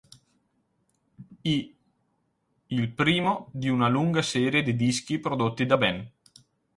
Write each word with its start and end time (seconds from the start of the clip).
I", 1.43 1.75
il 2.65 2.91
primo 2.91 3.49
di 3.53 3.69
una 3.69 3.87
lunga 3.87 4.23
serie 4.23 4.63
di 4.63 4.75
dischi 4.75 5.19
prodotti 5.19 5.67
da 5.67 5.77
Ben. 5.77 6.11